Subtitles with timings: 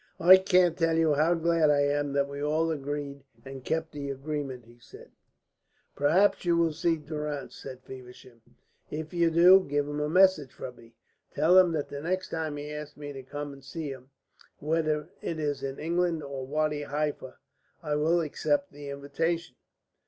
[0.19, 3.99] I can't tell you how glad I am that we all agreed and kept to
[3.99, 5.11] the agreement," he said.
[5.95, 8.41] "Perhaps you will see Durrance," said Feversham;
[8.89, 10.93] "if you do, give him a message from me.
[11.29, 14.09] Tell him that the next time he asks me to come and see him,
[14.57, 17.35] whether it is in England or Wadi Halfa,
[17.83, 19.55] I will accept the invitation."